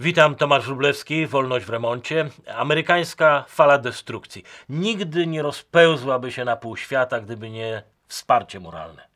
[0.00, 2.30] Witam, Tomasz Wróblewski, Wolność w remoncie.
[2.56, 4.44] Amerykańska fala destrukcji.
[4.68, 9.08] Nigdy nie rozpełzłaby się na pół świata, gdyby nie wsparcie moralne.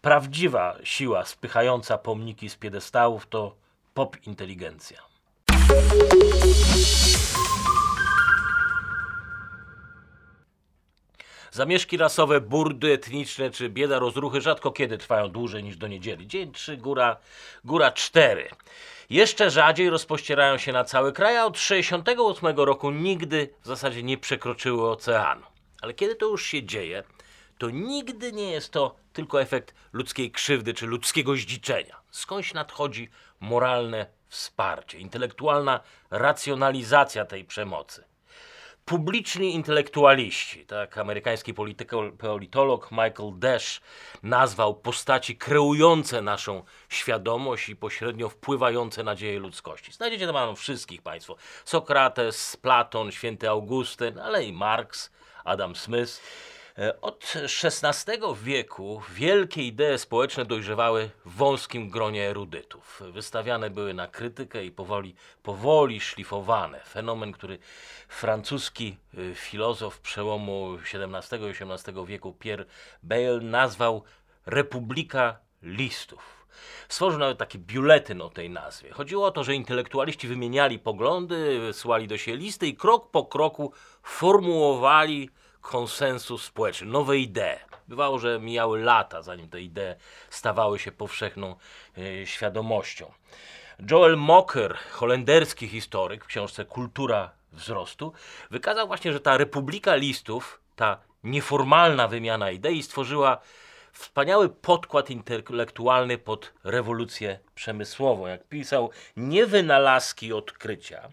[0.00, 3.54] Prawdziwa siła spychająca pomniki z piedestałów to
[3.94, 4.98] pop inteligencja.
[11.54, 16.26] Zamieszki rasowe, burdy etniczne czy bieda rozruchy rzadko kiedy trwają dłużej niż do niedzieli.
[16.26, 17.16] Dzień trzy, góra,
[17.64, 18.48] góra cztery.
[19.10, 24.18] Jeszcze rzadziej rozpościerają się na cały kraj, a od 68 roku nigdy w zasadzie nie
[24.18, 25.42] przekroczyły oceanu.
[25.82, 27.02] Ale kiedy to już się dzieje,
[27.58, 32.00] to nigdy nie jest to tylko efekt ludzkiej krzywdy czy ludzkiego zdziczenia.
[32.10, 33.10] Skądś nadchodzi
[33.40, 35.80] moralne wsparcie, intelektualna
[36.10, 38.11] racjonalizacja tej przemocy.
[38.84, 41.54] Publiczni intelektualiści, tak amerykański
[42.18, 43.80] politolog Michael Dash
[44.22, 49.92] nazwał postaci kreujące naszą świadomość i pośrednio wpływające na dzieje ludzkości.
[49.92, 51.36] Znajdziecie tam wszystkich Państwo.
[51.64, 55.10] Sokrates, Platon, święty Augustyn, ale i Marx,
[55.44, 56.20] Adam Smith.
[56.78, 57.34] E, Od
[57.64, 63.02] XVI wieku wielkie idee społeczne dojrzewały w wąskim gronie erudytów.
[63.12, 66.80] Wystawiane były na krytykę i powoli, powoli szlifowane.
[66.80, 67.58] Fenomen, który
[68.08, 72.64] francuski y, filozof przełomu XVII i XVIII wieku Pierre
[73.02, 74.02] Bayle nazwał
[74.46, 76.46] Republika Listów.
[76.88, 78.90] Stworzył nawet taki biuletyn o tej nazwie.
[78.90, 83.72] Chodziło o to, że intelektualiści wymieniali poglądy, wysyłali do siebie listy i krok po kroku
[84.02, 85.30] formułowali
[85.62, 87.58] konsensus społeczny, nowe idee.
[87.88, 89.94] Bywało, że mijały lata, zanim te idee
[90.30, 91.56] stawały się powszechną
[91.98, 93.12] e, świadomością.
[93.90, 98.12] Joel Mocker, holenderski historyk w książce Kultura wzrostu,
[98.50, 103.38] wykazał właśnie, że ta republika listów, ta nieformalna wymiana idei stworzyła
[103.92, 108.26] wspaniały podkład intelektualny pod rewolucję przemysłową.
[108.26, 111.08] Jak pisał, nie wynalazki odkrycia,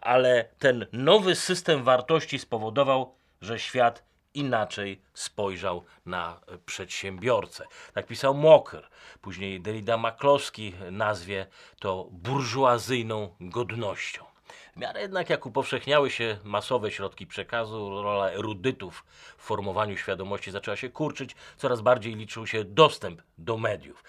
[0.00, 3.14] ale ten nowy system wartości spowodował,
[3.44, 7.64] że świat inaczej spojrzał na przedsiębiorcę.
[7.94, 8.88] Tak pisał Mocker.
[9.20, 11.46] Później Derrida McCloskey nazwie
[11.78, 14.24] to burżuazyjną godnością.
[14.76, 19.04] W miarę jednak jak upowszechniały się masowe środki przekazu, rola erudytów
[19.36, 24.04] w formowaniu świadomości zaczęła się kurczyć, coraz bardziej liczył się dostęp do mediów.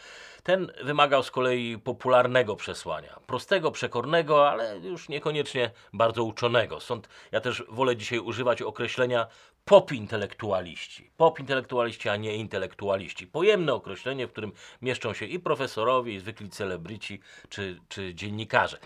[0.46, 6.80] Ten wymagał z kolei popularnego przesłania, prostego, przekornego, ale już niekoniecznie bardzo uczonego.
[6.80, 9.28] Stąd ja też wolę dzisiaj używać określenia
[9.66, 11.12] pop intelektualiści.
[11.18, 13.28] Pop intelektualiści, a nie intelektualiści.
[13.28, 14.52] Pojemne określenie, w którym
[14.82, 17.20] mieszczą się i profesorowie, i zwykli celebryci,
[17.50, 18.78] czy, czy dziennikarze.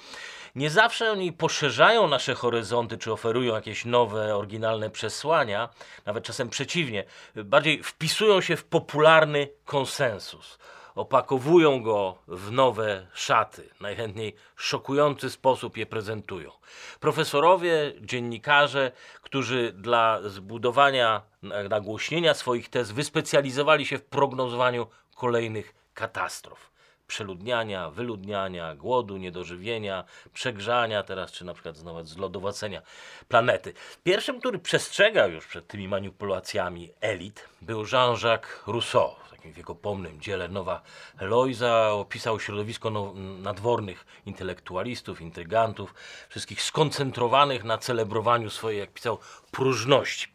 [0.56, 5.70] Nie zawsze oni poszerzają nasze horyzonty, czy oferują jakieś nowe, oryginalne przesłania,
[6.06, 7.03] nawet czasem przeciwnie,
[7.36, 10.58] bardziej wpisują się w popularny konsensus
[10.99, 16.51] opakowują go w nowe szaty, najchętniej szokujący sposób je prezentują.
[16.99, 21.21] Profesorowie, dziennikarze, którzy dla zbudowania,
[21.69, 26.71] nagłośnienia swoich tez wyspecjalizowali się w prognozowaniu kolejnych katastrof.
[27.07, 32.81] Przeludniania, wyludniania, głodu, niedożywienia, przegrzania teraz, czy na przykład nawet zlodowacenia
[33.27, 33.73] planety.
[34.03, 40.81] Pierwszym, który przestrzegał już przed tymi manipulacjami elit, był Jean-Jacques Rousseau takim wiekopomnym dziele Nowa
[41.19, 45.94] Eloisa opisał środowisko no, nadwornych intelektualistów, intrygantów,
[46.29, 49.17] wszystkich skoncentrowanych na celebrowaniu swojej, jak pisał,
[49.51, 50.28] próżności.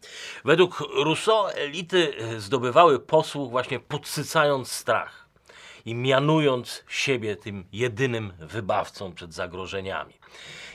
[0.45, 5.29] Według Rousseau elity zdobywały posłuch właśnie podsycając strach
[5.85, 10.13] i mianując siebie tym jedynym wybawcą przed zagrożeniami.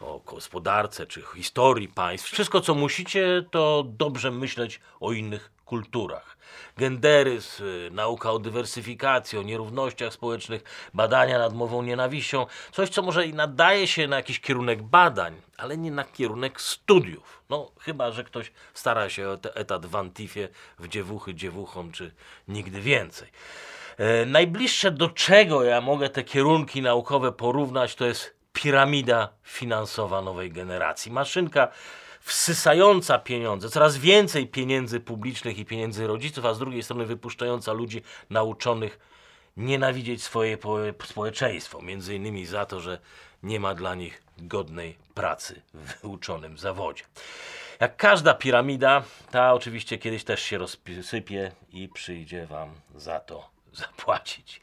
[0.00, 2.30] o gospodarce czy historii państw.
[2.30, 6.36] Wszystko, co musicie, to dobrze myśleć o innych kulturach.
[6.76, 10.62] Genderyzm, y, nauka o dywersyfikacji, o nierównościach społecznych,
[10.94, 12.46] badania nad mową nienawiścią.
[12.72, 17.42] Coś, co może i nadaje się na jakiś kierunek badań, ale nie na kierunek studiów.
[17.50, 20.48] No, chyba, że ktoś stara się o etat w Antifie,
[20.78, 22.12] w dziewuchy dziewuchom, czy
[22.48, 23.28] nigdy więcej.
[23.98, 30.52] E, najbliższe do czego ja mogę te kierunki naukowe porównać, to jest piramida finansowa nowej
[30.52, 31.12] generacji.
[31.12, 31.68] Maszynka
[32.20, 38.02] wsysająca pieniądze, coraz więcej pieniędzy publicznych i pieniędzy rodziców, a z drugiej strony wypuszczająca ludzi
[38.30, 38.98] nauczonych
[39.56, 40.58] nienawidzieć swoje
[41.04, 42.98] społeczeństwo, między innymi za to, że
[43.42, 47.04] nie ma dla nich godnej pracy w wyuczonym zawodzie.
[47.80, 54.60] Jak każda piramida, ta oczywiście kiedyś też się rozsypie i przyjdzie Wam za to zapłacić.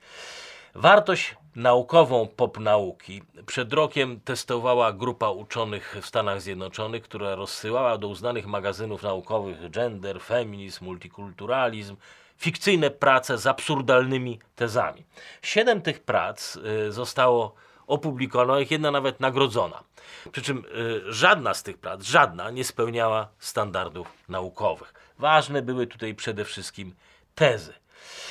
[0.75, 8.07] Wartość naukową pop nauki przed rokiem testowała grupa uczonych w Stanach Zjednoczonych, która rozsyłała do
[8.07, 11.95] uznanych magazynów naukowych gender, feminizm, multikulturalizm,
[12.37, 15.05] fikcyjne prace z absurdalnymi tezami.
[15.41, 17.55] Siedem tych prac y, zostało
[17.87, 19.83] opublikowanych, jedna nawet nagrodzona.
[20.31, 24.93] Przy czym y, żadna z tych prac, żadna nie spełniała standardów naukowych.
[25.19, 26.95] Ważne były tutaj przede wszystkim
[27.35, 27.73] tezy.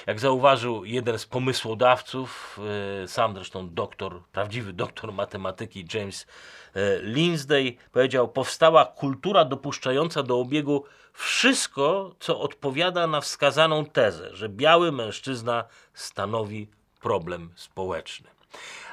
[0.07, 2.61] Jak zauważył jeden z pomysłodawców,
[3.05, 6.27] e, sam zresztą doktor, prawdziwy doktor matematyki James
[6.75, 14.49] e, Lindsay, powiedział: Powstała kultura dopuszczająca do obiegu wszystko, co odpowiada na wskazaną tezę, że
[14.49, 15.65] biały mężczyzna
[15.95, 16.69] stanowi
[17.01, 18.31] problem społeczny.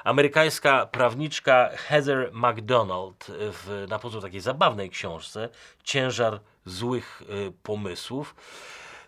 [0.04, 5.50] Amerykańska prawniczka Heather McDonald w, na pozór takiej zabawnej książce
[5.84, 8.36] Ciężar złych y, pomysłów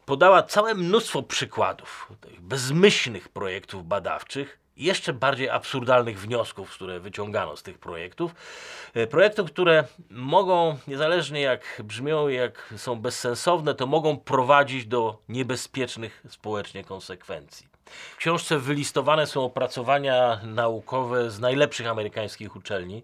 [0.06, 7.80] podała całe mnóstwo przykładów bezmyślnych projektów badawczych jeszcze bardziej absurdalnych wniosków, które wyciągano z tych
[7.80, 8.36] projektów.
[8.94, 16.24] E, projektów, które mogą, niezależnie jak brzmią, jak są bezsensowne, to mogą prowadzić do niebezpiecznych
[16.30, 17.73] społecznie konsekwencji.
[17.86, 23.04] W książce wylistowane są opracowania naukowe z najlepszych amerykańskich uczelni.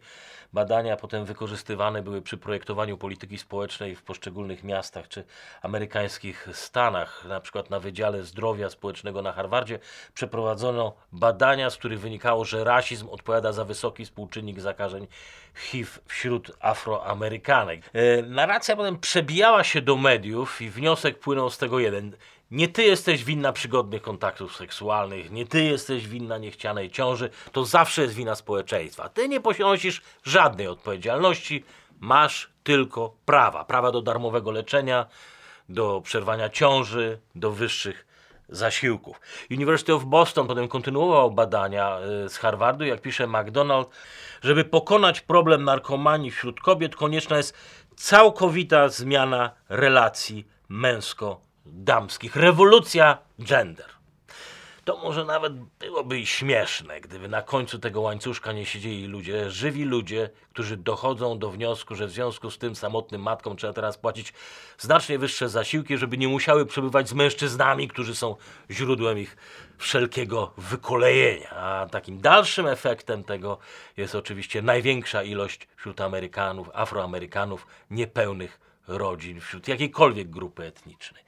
[0.53, 5.23] Badania potem wykorzystywane były przy projektowaniu polityki społecznej w poszczególnych miastach czy
[5.61, 7.25] amerykańskich stanach.
[7.25, 9.79] Na przykład na Wydziale Zdrowia Społecznego na Harvardzie
[10.13, 15.07] przeprowadzono badania, z których wynikało, że rasizm odpowiada za wysoki współczynnik zakażeń
[15.55, 17.89] HIV wśród Afroamerykanek.
[17.93, 22.15] E, narracja potem przebijała się do mediów i wniosek płynął z tego jeden.
[22.51, 28.01] Nie ty jesteś winna przygodnych kontaktów seksualnych, nie ty jesteś winna niechcianej ciąży, to zawsze
[28.01, 29.09] jest wina społeczeństwa.
[29.09, 31.63] Ty nie ponosisz żadnej odpowiedzialności,
[31.99, 33.65] masz tylko prawa.
[33.65, 35.05] Prawa do darmowego leczenia,
[35.69, 38.05] do przerwania ciąży, do wyższych
[38.49, 39.21] zasiłków.
[39.51, 43.89] University of Boston potem kontynuował badania e, z Harvardu, jak pisze McDonald,
[44.41, 47.57] żeby pokonać problem narkomanii wśród kobiet konieczna jest
[47.95, 52.35] całkowita zmiana relacji męsko damskich.
[52.35, 53.99] Rewolucja gender.
[54.89, 60.29] To może nawet byłoby śmieszne, gdyby na końcu tego łańcuszka nie siedzieli ludzie, żywi ludzie,
[60.53, 64.33] którzy dochodzą do wniosku, że w związku z tym samotnym matkom trzeba teraz płacić
[64.77, 68.35] znacznie wyższe zasiłki, żeby nie musiały przebywać z mężczyznami, którzy są
[68.71, 69.37] źródłem ich
[69.77, 71.49] wszelkiego wykolejenia.
[71.49, 73.57] A takim dalszym efektem tego
[73.97, 81.23] jest oczywiście największa ilość wśród Amerykanów, Afroamerykanów niepełnych rodzin wśród jakiejkolwiek grupy etnicznej.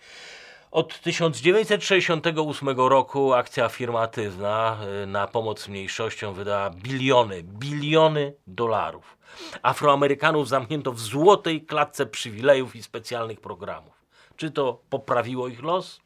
[0.71, 9.17] Od 1968 roku akcja afirmatywna y, na pomoc mniejszościom wydała biliony, biliony dolarów.
[9.61, 13.93] Afroamerykanów zamknięto w złotej klatce przywilejów i specjalnych programów.
[14.35, 16.01] Czy to poprawiło ich los?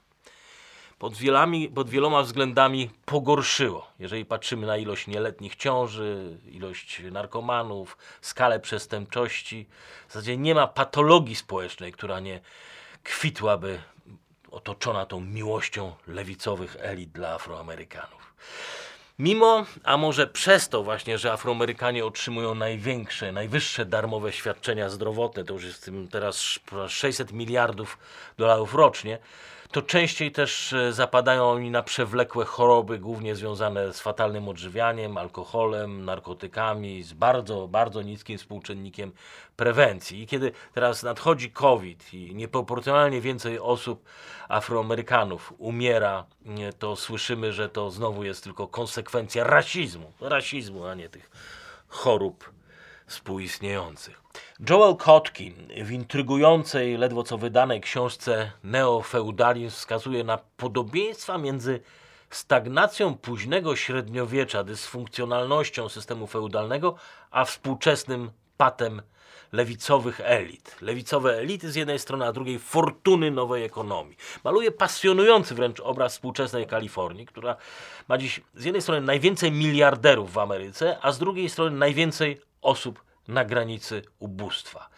[1.00, 3.88] Pod, wielami, pod wieloma względami pogorszyło.
[4.00, 9.68] Jeżeli patrzymy na ilość nieletnich ciąży, ilość narkomanów, skalę przestępczości,
[10.08, 12.40] w zasadzie nie ma patologii społecznej, która nie
[13.04, 13.82] kwitłaby
[14.52, 18.34] otoczona tą miłością lewicowych elit dla Afroamerykanów.
[19.20, 25.54] Mimo, a może przez to właśnie, że Afroamerykanie otrzymują największe, najwyższe darmowe świadczenia zdrowotne, to
[25.54, 27.98] już jest teraz 600 miliardów
[28.38, 29.20] dolarów rocznie,
[29.76, 36.06] to częściej też e, zapadają oni na przewlekłe choroby, głównie związane z fatalnym odżywianiem, alkoholem,
[36.06, 39.12] narkotykami, z bardzo, bardzo niskim współczynnikiem
[39.56, 40.22] prewencji.
[40.22, 44.06] I kiedy teraz nadchodzi COVID i nieproporcjonalnie więcej osób,
[44.50, 46.26] Afroamerykanów, umiera,
[46.80, 50.12] to słyszymy, że to znowu jest tylko konsekwencja rasizmu.
[50.22, 51.30] Rasizmu, a nie tych
[51.88, 52.56] chorób
[53.08, 54.22] współistniejących.
[54.70, 61.80] Joel Kotkin w intrygującej, ledwo co wydanej książce Neofeudalizm wskazuje na podobieństwa między
[62.30, 66.96] stagnacją późnego średniowiecza, dysfunkcjonalnością systemu feudalnego,
[67.32, 69.02] a współczesnym patem
[69.52, 70.76] lewicowych elit.
[70.82, 74.18] Lewicowe elity z jednej strony, a drugiej fortuny nowej ekonomii.
[74.44, 77.56] Maluje pasjonujący wręcz obraz współczesnej Kalifornii, która
[78.08, 83.04] ma dziś z jednej strony najwięcej miliarderów w Ameryce, a z drugiej strony najwięcej osób
[83.28, 84.90] na granicy ubóstwa.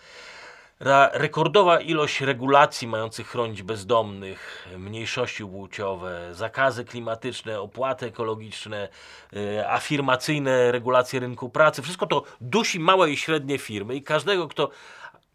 [1.13, 8.89] Rekordowa ilość regulacji mających chronić bezdomnych, mniejszości płciowe, zakazy klimatyczne, opłaty ekologiczne,
[9.33, 14.69] e, afirmacyjne regulacje rynku pracy, wszystko to dusi małe i średnie firmy i każdego, kto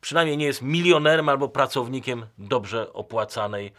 [0.00, 3.72] przynajmniej nie jest milionerem albo pracownikiem dobrze opłacanej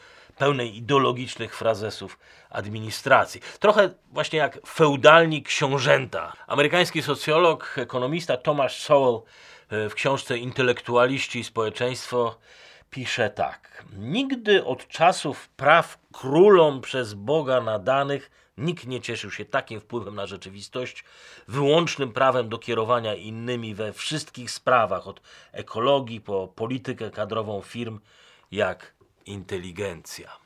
[0.43, 2.19] pełnej ideologicznych frazesów
[2.49, 3.41] administracji.
[3.59, 6.33] Trochę właśnie jak feudalni książęta.
[6.47, 9.21] Amerykański socjolog, ekonomista Thomas Sowell
[9.69, 12.37] e, w książce Intelektualiści i społeczeństwo
[12.89, 13.85] pisze tak.
[13.97, 20.25] Nigdy od czasów praw królom przez Boga nadanych nikt nie cieszył się takim wpływem na
[20.25, 21.03] rzeczywistość,
[21.47, 25.21] wyłącznym prawem do kierowania innymi we wszystkich sprawach, od
[25.51, 27.99] ekologii po politykę kadrową firm,
[28.51, 28.93] jak
[29.25, 30.37] inteligencja.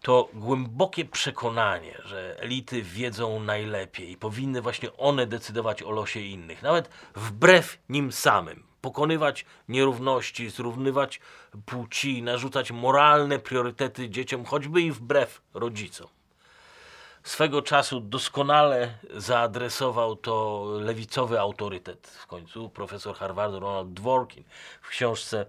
[0.00, 6.62] To głębokie przekonanie, że elity wiedzą najlepiej i powinny właśnie one decydować o losie innych,
[6.62, 8.62] nawet wbrew nim samym.
[8.80, 11.20] Pokonywać nierówności, zrównywać
[11.66, 16.08] płci, narzucać moralne priorytety dzieciom, choćby i wbrew rodzicom
[17.24, 24.44] swego czasu doskonale zaadresował to lewicowy autorytet w końcu, profesor Harvardu Ronald Dworkin
[24.82, 25.46] w książce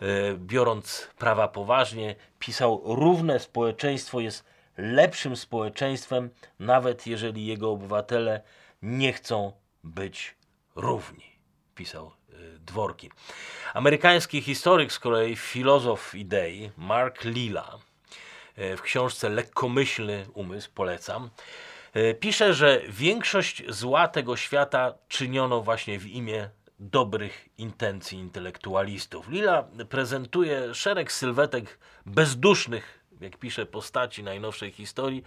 [0.00, 4.44] e, Biorąc prawa poważnie, pisał równe społeczeństwo jest
[4.76, 8.40] lepszym społeczeństwem, nawet jeżeli jego obywatele
[8.82, 9.52] nie chcą
[9.84, 10.34] być
[10.76, 11.24] równi,
[11.74, 13.10] pisał e, Dworkin.
[13.74, 17.87] Amerykański historyk z kolei, filozof idei, Mark Lilla, E,
[18.76, 21.30] w książce Lekkomyślny umysł, polecam,
[21.94, 26.50] e, pisze, że większość zła tego świata czyniono właśnie w imię
[26.80, 29.28] dobrych intencji intelektualistów.
[29.28, 35.22] Lila prezentuje szereg sylwetek bezdusznych, jak pisze, postaci najnowszej historii,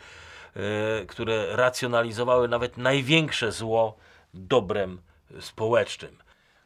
[0.55, 3.97] e, które racjonalizowały nawet największe zło
[4.33, 5.01] dobrem
[5.39, 6.17] społecznym.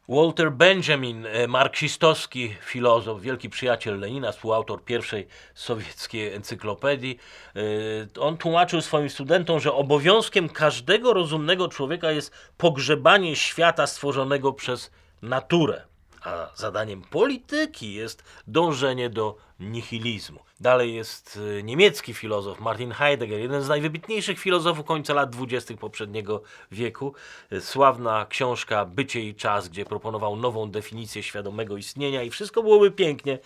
[0.08, 7.20] Walter Benjamin, e, marksistowski filozof, wielki przyjaciel Lenina, współautor pierwszej sowieckiej encyklopedii,
[7.56, 14.92] e, on tłumaczył swoim studentom, że obowiązkiem każdego rozumnego człowieka jest pogrzebanie świata stworzonego przez
[15.22, 15.95] naturę
[16.26, 20.40] a zadaniem polityki jest dążenie do nihilizmu.
[20.60, 26.42] Dalej jest y, niemiecki filozof Martin Heidegger, jeden z najwybitniejszych filozofów końca lat dwudziestych poprzedniego
[26.72, 27.14] wieku.
[27.54, 32.92] Y, sławna książka Bycie i czas, gdzie proponował nową definicję świadomego istnienia i wszystko byłoby
[32.92, 33.40] pięknie,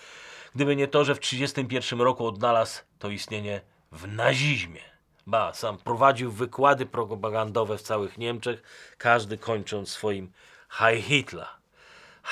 [0.56, 4.82] gdyby nie to, że w 1931 roku odnalazł to istnienie w nazizmie.
[5.28, 8.64] Ba, sam prowadził wykłady propagandowe w całych Niemczech,
[8.98, 10.32] każdy kończąc swoim
[10.70, 11.59] Heil Hitler.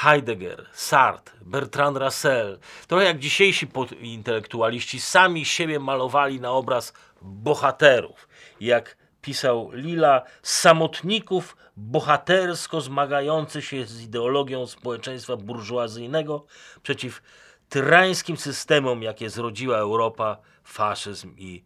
[0.04, 3.68] Heidegger, Sartre, Bertrand Russell, trochę jak dzisiejsi
[4.02, 8.28] intelektualiści, sami siebie malowali na obraz bohaterów.
[8.60, 16.46] Jak pisał Lila, samotników bohatersko zmagających się z ideologią społeczeństwa burżuazyjnego
[16.84, 17.22] przeciw
[17.70, 21.64] tyrańskim systemom, jakie zrodziła Europa, faszyzm i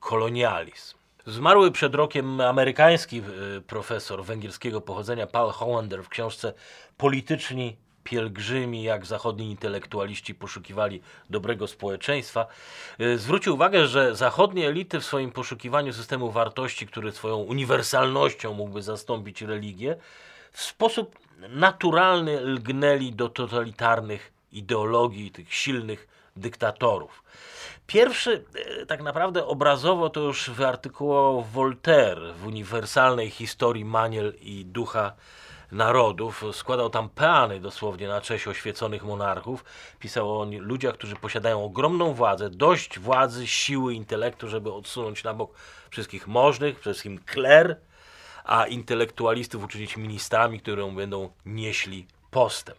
[0.00, 0.97] kolonializm.
[1.28, 3.22] Zmarły przed rokiem amerykański e,
[3.60, 6.52] profesor węgierskiego pochodzenia Paul Hollander w książce
[6.96, 12.46] Polityczni pielgrzymi, jak zachodni intelektualiści poszukiwali dobrego społeczeństwa,
[12.98, 18.82] e, zwrócił uwagę, że zachodnie elity w swoim poszukiwaniu systemu wartości, który swoją uniwersalnością mógłby
[18.82, 19.96] zastąpić religię,
[20.52, 21.18] w sposób
[21.48, 27.22] naturalny lgnęli do totalitarnych ideologii tych silnych dyktatorów.
[27.86, 28.44] Pierwszy
[28.80, 35.12] e, tak naprawdę obrazowo to już wyartykułował Voltaire w uniwersalnej historii maniel i ducha
[35.72, 36.44] narodów.
[36.52, 39.64] Składał tam peany dosłownie na cześć oświeconych monarchów.
[39.98, 45.54] Pisał o ludziach, którzy posiadają ogromną władzę, dość władzy, siły, intelektu, żeby odsunąć na bok
[45.90, 47.76] wszystkich możnych, przede wszystkim kler,
[48.44, 52.78] a intelektualistów uczynić ministrami, którą będą nieśli postęp.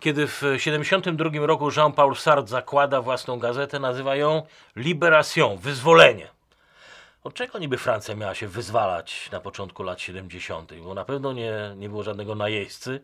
[0.00, 4.42] Kiedy w 1972 roku Jean-Paul Sartre zakłada własną gazetę, nazywa ją
[4.76, 6.28] Libération, wyzwolenie.
[7.24, 11.74] Od czego niby Francja miała się wyzwalać na początku lat 70., bo na pewno nie,
[11.76, 13.00] nie było żadnego najeźdźcy.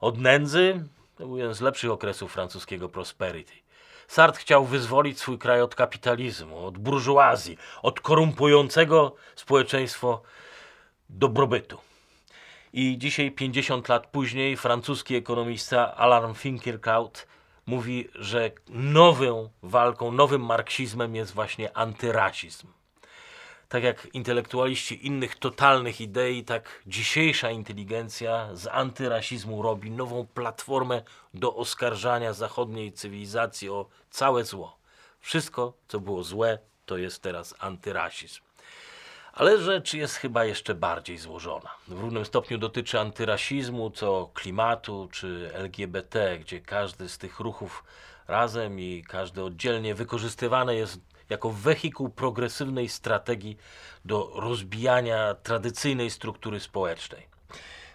[0.00, 0.84] Od nędzy,
[1.18, 3.52] to był jeden z lepszych okresów francuskiego prosperity.
[4.08, 10.22] Sartre chciał wyzwolić swój kraj od kapitalizmu, od burżuazji, od korumpującego społeczeństwo
[11.08, 11.78] dobrobytu.
[12.76, 17.26] I dzisiaj, 50 lat później, francuski ekonomista Alain Finkielkraut
[17.66, 22.66] mówi, że nową walką, nowym marksizmem jest właśnie antyrasizm.
[23.68, 31.02] Tak jak intelektualiści innych totalnych idei, tak dzisiejsza inteligencja z antyrasizmu robi nową platformę
[31.34, 34.76] do oskarżania zachodniej cywilizacji o całe zło.
[35.20, 38.43] Wszystko, co było złe, to jest teraz antyrasizm.
[39.34, 41.70] Ale rzecz jest chyba jeszcze bardziej złożona.
[41.88, 47.84] W równym stopniu dotyczy antyrasizmu, co klimatu czy LGBT, gdzie każdy z tych ruchów
[48.28, 53.56] razem i każdy oddzielnie wykorzystywany jest jako wehikuł progresywnej strategii
[54.04, 57.26] do rozbijania tradycyjnej struktury społecznej.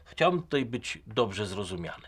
[0.05, 2.08] Chciałbym tutaj być dobrze zrozumiany.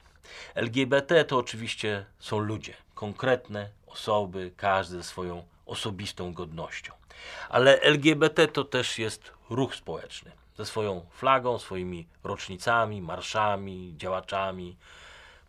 [0.56, 7.01] LGBT to oczywiście są ludzie, konkretne osoby, każdy ze swoją osobistą godnością.
[7.50, 14.78] Ale LGBT to też jest ruch społeczny ze swoją flagą, swoimi rocznicami, marszami, działaczami,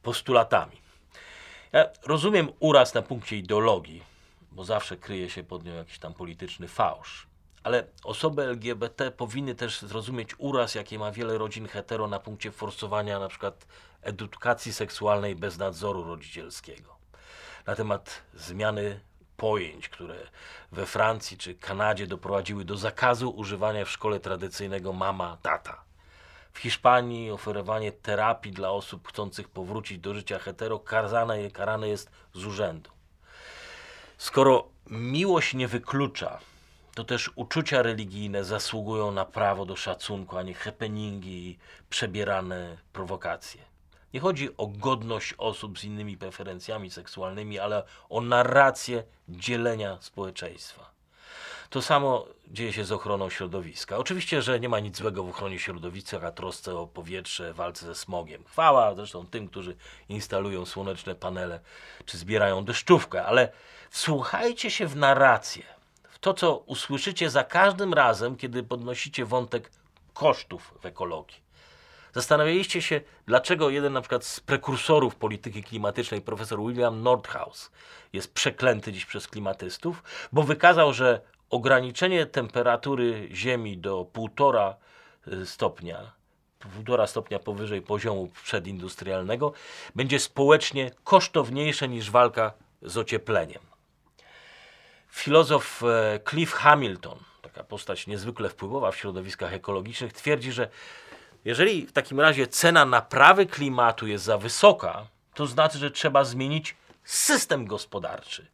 [0.03, 0.83] postulatami.
[1.73, 4.03] Ja rozumiem uraz na punkcie ideologii,
[4.53, 7.27] bo zawsze kryje się pod nią jakiś tam polityczny fałsz.
[7.63, 13.19] Ale osoby LGBT powinny też zrozumieć uraz, jaki ma wiele rodzin hetero na punkcie forsowania
[13.19, 13.67] na przykład
[14.03, 16.97] edukacji seksualnej bez nadzoru rodzicielskiego.
[17.67, 19.01] Na temat zmiany
[19.43, 20.15] pojęć, które
[20.73, 25.83] we Francji czy Kanadzie doprowadziły do zakazu używania w szkole tradycyjnego mama, tata.
[26.53, 32.45] W Hiszpanii oferowanie terapii dla osób chcących powrócić do życia hetero karane, karane jest z
[32.45, 32.91] urzędu.
[34.19, 36.39] Skoro miłość nie wyklucza,
[36.95, 41.59] to też uczucia religijne zasługują na prawo do szacunku, a nie happeningi i
[41.91, 43.72] przebierane prowokacje.
[44.15, 50.93] Nie chodzi o godność osób z innymi preferencjami seksualnymi, ale o narrację dzielenia społeczeństwa.
[51.71, 53.97] To samo dzieje się z ochroną środowiska.
[53.97, 57.95] Oczywiście, że nie ma nic złego w ochronie środowiska, a trosce o powietrze, walce ze
[57.95, 58.45] smogiem.
[58.45, 59.77] Chwała zresztą tym, którzy
[60.09, 61.61] instalują słoneczne panele
[62.05, 63.53] czy zbierają deszczówkę, ale
[63.91, 65.65] wsłuchajcie się w narrację,
[66.09, 69.71] w to, co usłyszycie za każdym razem, kiedy podnosicie wątek
[70.15, 71.42] kosztów w ekologii.
[72.13, 77.71] Zastanawialiście się, dlaczego jeden na przykład z prekursorów polityki klimatycznej, profesor William Nordhaus,
[78.13, 81.21] jest przeklęty dziś przez klimatystów, bo wykazał, że
[81.51, 84.75] ograniczenie temperatury Ziemi do 1,5
[85.29, 86.13] y, stopnia,
[86.85, 89.53] 1,5 stopnia powyżej poziomu przedindustrialnego,
[89.95, 93.63] będzie społecznie kosztowniejsze niż walka z ociepleniem.
[95.09, 100.69] Filozof e, Cliff Hamilton, taka postać niezwykle wpływowa w środowiskach ekologicznych, twierdzi, że
[101.45, 106.77] jeżeli w takim razie cena naprawy klimatu jest za wysoka, to znaczy, że trzeba zmienić
[107.05, 108.47] system gospodarczy.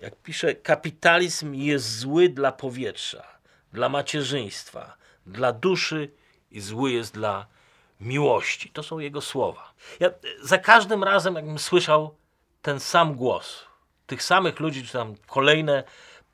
[0.00, 3.24] Jak pisze, kapitalizm jest zły dla powietrza,
[3.72, 6.10] dla macierzyństwa, dla duszy
[6.50, 7.46] i zły jest dla
[8.00, 8.70] miłości.
[8.70, 9.72] To są jego słowa.
[10.00, 10.10] Ja
[10.42, 12.16] za każdym razem, jakbym słyszał
[12.62, 13.64] ten sam głos,
[14.06, 15.84] tych samych ludzi, czy tam kolejne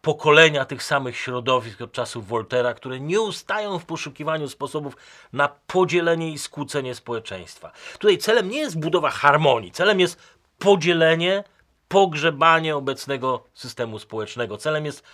[0.02, 4.96] pokolenia tych samych środowisk od czasów Voltera, które nie ustają w poszukiwaniu sposobów
[5.32, 7.72] na podzielenie i skłócenie społeczeństwa.
[7.92, 10.18] Tutaj celem nie jest budowa harmonii, celem jest
[10.58, 11.44] podzielenie,
[11.88, 14.56] pogrzebanie obecnego systemu społecznego.
[14.56, 15.04] Celem jest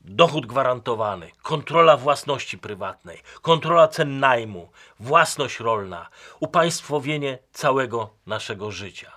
[0.00, 6.08] dochód gwarantowany, kontrola własności prywatnej, kontrola cen najmu, własność rolna,
[6.40, 9.12] upaństwowienie całego naszego życia.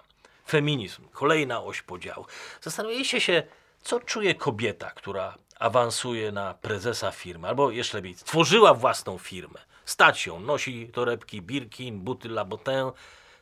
[0.47, 2.25] Feminizm, kolejna oś podziału.
[2.61, 3.43] Zastanawiajcie się,
[3.83, 9.59] co czuje kobieta, która awansuje na prezesa firmy, albo jeszcze lepiej, stworzyła własną firmę.
[9.85, 12.91] Stać ją, nosi torebki Birkin, buty Labotin.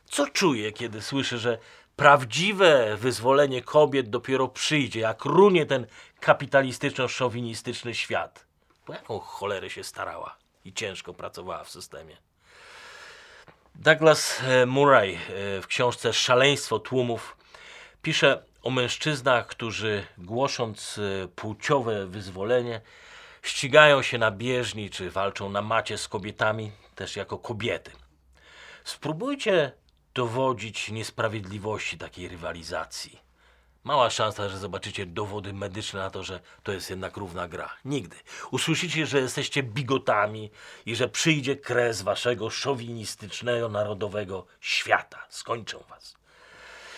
[0.04, 1.58] Co czuje, kiedy słyszy, że
[1.96, 5.86] prawdziwe wyzwolenie kobiet dopiero przyjdzie, jak runie ten
[6.20, 8.46] kapitalistyczno-szowinistyczny świat?
[8.84, 12.16] Po jaką cholerę się starała i ciężko pracowała w systemie?
[13.74, 15.18] Douglas e, Murray e,
[15.62, 17.36] w książce Szaleństwo tłumów
[18.02, 22.80] pisze o mężczyznach, którzy głosząc e, płciowe wyzwolenie,
[23.42, 27.90] ścigają się na bieżni czy walczą na macie z kobietami, też jako kobiety.
[28.84, 29.72] Spróbujcie
[30.14, 33.22] dowodzić niesprawiedliwości takiej rywalizacji.
[33.84, 37.76] Mała szansa, że zobaczycie dowody medyczne na to, że to jest jednak równa gra.
[37.84, 38.16] Nigdy.
[38.50, 40.50] Usłyszycie, że jesteście bigotami
[40.86, 45.26] i że przyjdzie kres waszego szowinistycznego, narodowego świata.
[45.28, 46.21] Skończą was.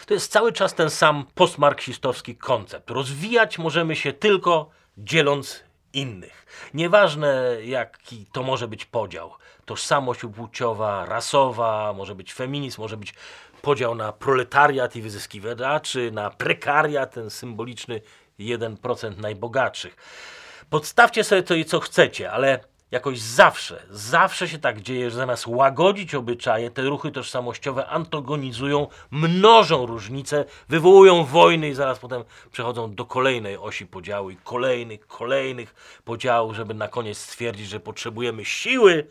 [0.06, 2.90] To jest cały czas ten sam postmarksistowski koncept.
[2.90, 6.46] Rozwijać możemy się tylko dzieląc innych.
[6.74, 9.32] Nieważne jaki to może być podział.
[9.64, 13.14] Tożsamość płciowa, rasowa, może być feminizm, może być
[13.62, 18.00] podział na proletariat i wyzyskiwaczy, na prekariat, ten symboliczny
[18.40, 19.96] 1% najbogatszych.
[20.70, 22.60] Podstawcie sobie to co chcecie, ale
[22.94, 29.86] jakoś zawsze, zawsze się tak dzieje, że zamiast łagodzić obyczaje, te ruchy tożsamościowe antagonizują, mnożą
[29.86, 36.56] różnice, wywołują wojny i zaraz potem przechodzą do kolejnej osi podziału i kolejnych, kolejnych podziałów,
[36.56, 39.06] żeby na koniec stwierdzić, że potrzebujemy siły,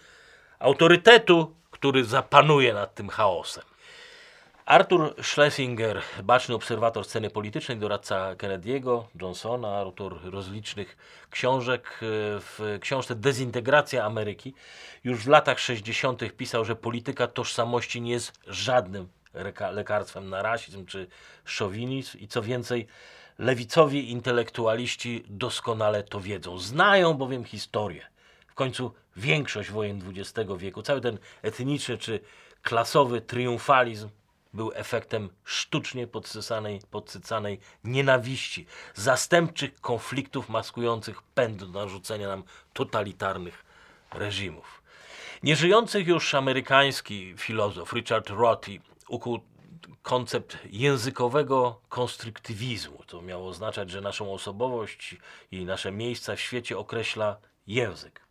[0.59, 3.63] autorytetu, który zapanuje nad tym chaosem.
[4.65, 10.97] Arthur Schlesinger, baczny obserwator sceny politycznej, doradca Kennedy'ego, Johnsona, autor rozlicznych
[11.29, 11.97] książek.
[12.01, 14.53] W książce Dezintegracja Ameryki
[15.03, 16.37] już w latach 60.
[16.37, 19.07] pisał, że polityka tożsamości nie jest żadnym
[19.71, 21.07] lekarstwem na rasizm czy
[21.45, 22.87] szowinizm i co więcej,
[23.39, 26.59] lewicowi intelektualiści doskonale to wiedzą.
[26.59, 28.07] Znają bowiem historię.
[28.47, 32.19] W końcu większość wojen XX wieku, cały ten etniczny czy
[32.61, 34.09] klasowy triumfalizm
[34.53, 43.65] był efektem sztucznie podsycanej, podsycanej nienawiści, zastępczych konfliktów maskujących pęd do narzucenia nam totalitarnych
[44.13, 44.83] reżimów.
[45.43, 49.39] Nieżyjący już amerykański filozof Richard Rorty ukuł
[50.01, 53.03] koncept językowego konstruktywizmu.
[53.07, 55.15] To miało oznaczać, że naszą osobowość
[55.51, 57.37] i nasze miejsca w świecie określa
[57.67, 58.21] język.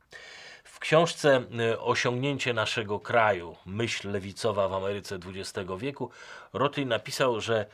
[0.64, 6.10] W książce y, Osiągnięcie naszego kraju, myśl lewicowa w Ameryce XX wieku,
[6.52, 7.66] Roty napisał, że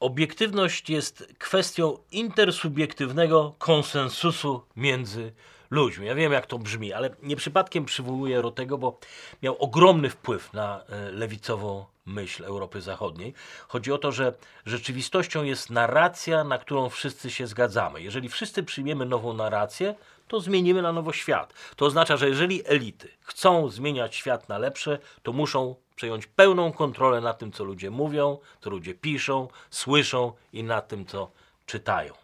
[0.00, 5.32] obiektywność jest kwestią intersubiektywnego konsensusu między
[5.70, 6.06] ludźmi.
[6.06, 8.98] Ja wiem, jak to brzmi, ale nie przypadkiem przywołuję Rotego, bo
[9.42, 13.34] miał ogromny wpływ na e, lewicową myśl Europy Zachodniej.
[13.68, 14.34] Chodzi o to, że
[14.66, 18.02] rzeczywistością jest narracja, na którą wszyscy się zgadzamy.
[18.02, 19.94] Jeżeli wszyscy przyjmiemy nową narrację,
[20.28, 21.54] to zmienimy na nowo świat.
[21.76, 27.20] To oznacza, że jeżeli elity chcą zmieniać świat na lepsze, to muszą przejąć pełną kontrolę
[27.20, 31.30] nad tym, co ludzie mówią, co ludzie piszą, słyszą i nad tym, co
[31.66, 32.14] czytają.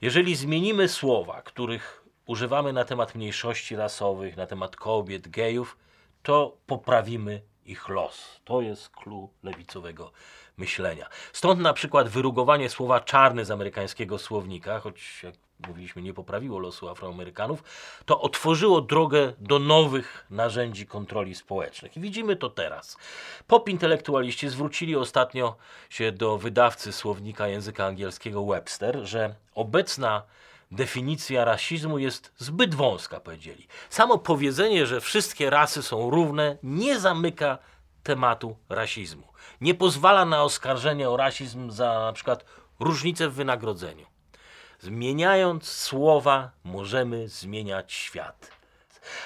[0.00, 5.76] Jeżeli zmienimy słowa, których używamy na temat mniejszości rasowych, na temat kobiet, gejów,
[6.22, 8.40] to poprawimy ich los.
[8.44, 10.12] To jest clue lewicowego
[10.56, 11.08] myślenia.
[11.32, 15.34] Stąd na przykład wyrugowanie słowa czarny z amerykańskiego słownika, choć jak
[15.68, 17.62] mówiliśmy, nie poprawiło losu Afroamerykanów,
[18.04, 21.96] to otworzyło drogę do nowych narzędzi kontroli społecznych.
[21.96, 22.96] I widzimy to teraz.
[23.46, 25.56] Pop intelektualiści zwrócili ostatnio
[25.90, 30.22] się do wydawcy słownika języka angielskiego Webster, że obecna
[30.70, 33.66] definicja rasizmu jest zbyt wąska, powiedzieli.
[33.90, 37.58] Samo powiedzenie, że wszystkie rasy są równe, nie zamyka
[38.02, 39.30] tematu rasizmu.
[39.60, 42.44] Nie pozwala na oskarżenie o rasizm za na przykład
[42.80, 44.09] różnice w wynagrodzeniu.
[44.80, 48.50] Zmieniając słowa, możemy zmieniać świat.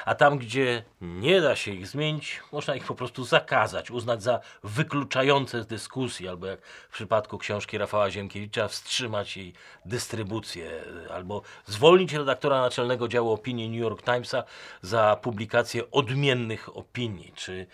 [0.05, 4.41] A tam, gdzie nie da się ich zmienić, można ich po prostu zakazać, uznać za
[4.63, 9.53] wykluczające z dyskusji, albo jak w przypadku książki Rafała Ziemkiewicza, wstrzymać jej
[9.85, 10.71] dystrybucję,
[11.11, 14.45] albo zwolnić redaktora naczelnego działu opinii New York Timesa
[14.83, 17.67] za publikację odmiennych opinii, czy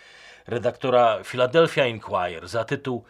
[0.47, 3.03] redaktora Philadelphia Inquirer za tytuł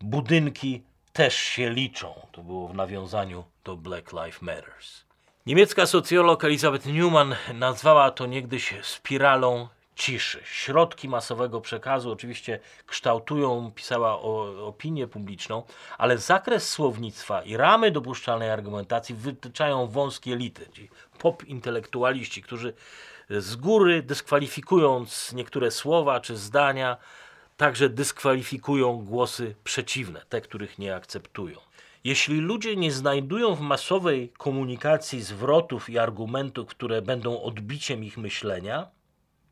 [0.00, 0.82] Budynki
[1.12, 2.26] też się liczą.
[2.32, 5.04] To było w nawiązaniu do Black Lives Matters.
[5.46, 10.40] Niemiecka socjolog Elisabeth Newman nazwała to niegdyś spiralą ciszy.
[10.44, 15.62] Środki masowego przekazu oczywiście kształtują, pisała o opinię publiczną,
[15.98, 22.74] ale zakres słownictwa i ramy dopuszczalnej argumentacji wytyczają wąskie elity, ci pop intelektualiści, którzy
[23.30, 26.96] z góry dyskwalifikując niektóre słowa czy zdania,
[27.56, 31.58] także dyskwalifikują głosy przeciwne, te, których nie akceptują.
[32.04, 38.90] Jeśli ludzie nie znajdują w masowej komunikacji zwrotów i argumentów, które będą odbiciem ich myślenia,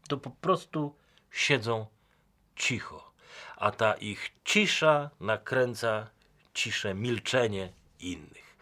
[0.08, 0.94] to po prostu
[1.30, 1.86] siedzą
[2.56, 3.12] cicho,
[3.56, 6.06] a ta ich cisza nakręca
[6.54, 8.56] ciszę, milczenie innych.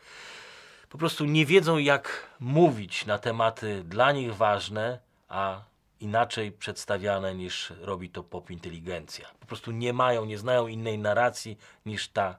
[0.88, 4.98] Po prostu nie wiedzą, jak mówić na tematy dla nich ważne,
[5.28, 5.62] a
[6.00, 9.28] inaczej przedstawiane niż robi to pop inteligencja.
[9.40, 12.38] Po prostu nie mają, nie znają innej narracji niż ta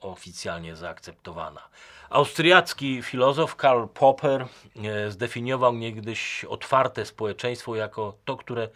[0.00, 1.68] oficjalnie zaakceptowana.
[2.10, 8.68] Austriacki filozof Karl Popper e, zdefiniował niegdyś otwarte społeczeństwo jako to, które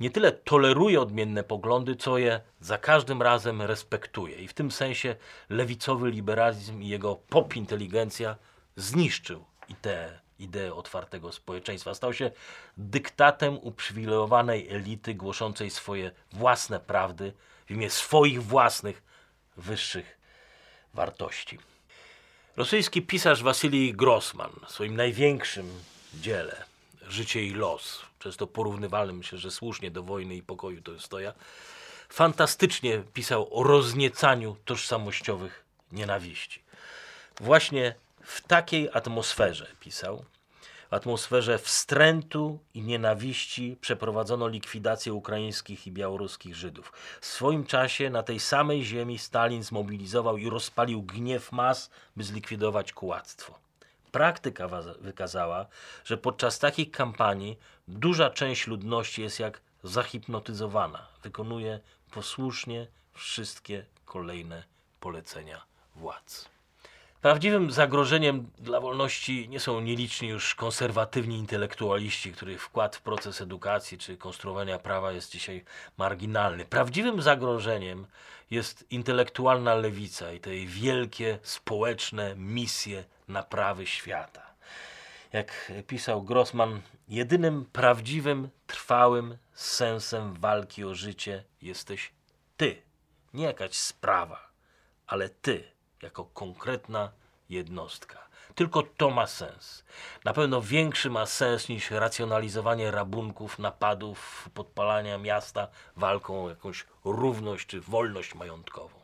[0.00, 4.36] nie tyle toleruje odmienne poglądy, co je za każdym razem respektuje.
[4.36, 5.16] I w tym sensie
[5.48, 8.36] lewicowy liberalizm i jego popinteligencja
[8.76, 11.94] zniszczył ideę, ideę otwartego społeczeństwa.
[11.94, 12.30] Stał się
[12.76, 17.32] dyktatem uprzywilejowanej elity głoszącej swoje własne prawdy
[17.66, 19.02] w imię swoich własnych
[19.56, 20.23] wyższych
[20.94, 21.58] wartości.
[22.56, 25.70] Rosyjski pisarz Wasilij Grossman w swoim największym
[26.14, 26.64] dziele
[27.08, 31.32] Życie i los, często porównywalny, myślę, że słusznie do wojny i pokoju to jest ja,
[32.08, 36.62] fantastycznie pisał o rozniecaniu tożsamościowych nienawiści.
[37.40, 40.24] Właśnie w takiej atmosferze pisał,
[40.94, 46.92] atmosferze wstrętu i nienawiści przeprowadzono likwidację ukraińskich i białoruskich Żydów.
[47.20, 52.92] W swoim czasie na tej samej ziemi Stalin zmobilizował i rozpalił gniew mas, by zlikwidować
[52.92, 53.58] kułactwo.
[54.12, 54.68] Praktyka
[55.00, 55.66] wykazała,
[56.04, 61.80] że podczas takich kampanii duża część ludności jest jak zahipnotyzowana, wykonuje
[62.10, 64.64] posłusznie wszystkie kolejne
[65.00, 65.64] polecenia
[65.96, 66.53] władz.
[67.24, 73.98] Prawdziwym zagrożeniem dla wolności nie są nieliczni już konserwatywni intelektualiści, których wkład w proces edukacji
[73.98, 75.64] czy konstruowania prawa jest dzisiaj
[75.96, 76.64] marginalny.
[76.64, 78.06] Prawdziwym zagrożeniem
[78.50, 84.42] jest intelektualna lewica i te wielkie społeczne misje naprawy świata.
[85.32, 92.12] Jak pisał Grossman, jedynym prawdziwym, trwałym sensem walki o życie jesteś
[92.56, 92.82] ty.
[93.34, 94.48] Nie jakaś sprawa,
[95.06, 95.73] ale ty
[96.04, 97.10] jako konkretna
[97.48, 98.18] jednostka.
[98.54, 99.84] Tylko to ma sens.
[100.24, 107.66] Na pewno większy ma sens niż racjonalizowanie rabunków, napadów, podpalania miasta walką o jakąś równość
[107.66, 108.98] czy wolność majątkową.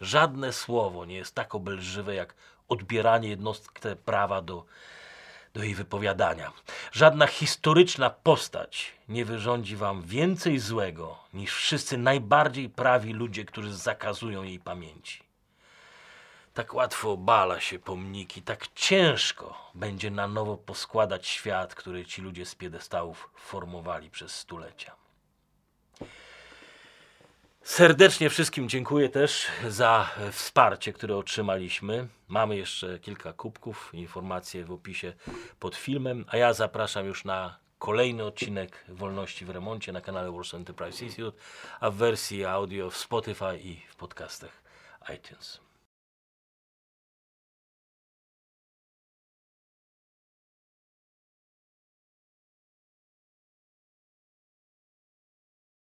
[0.00, 2.34] Żadne słowo nie jest tak obelżywe jak
[2.68, 4.64] odbieranie jednostce prawa do,
[5.54, 6.52] do jej wypowiadania.
[6.92, 14.42] Żadna historyczna postać nie wyrządzi wam więcej złego niż wszyscy najbardziej prawi ludzie, którzy zakazują
[14.42, 15.27] jej pamięci.
[16.58, 22.46] Tak łatwo bala się pomniki, tak ciężko będzie na nowo poskładać świat, który ci ludzie
[22.46, 24.92] z piedestałów formowali przez stulecia.
[27.62, 32.08] Serdecznie wszystkim dziękuję też za wsparcie, które otrzymaliśmy.
[32.28, 35.12] Mamy jeszcze kilka kubków, informacje w opisie
[35.60, 40.54] pod filmem, a ja zapraszam już na kolejny odcinek Wolności w Remoncie na kanale Warsaw
[40.54, 41.38] Enterprise Institute,
[41.80, 44.62] a w wersji audio w Spotify i w podcastach
[45.14, 45.67] iTunes.